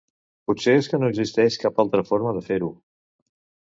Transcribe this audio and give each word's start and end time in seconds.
Potser 0.51 0.75
és 0.77 0.89
que 0.93 1.01
no 1.03 1.11
existeix 1.13 1.61
cap 1.67 1.81
altra 1.87 2.05
forma 2.11 2.37
de 2.39 2.47
fer-ho. 2.53 2.75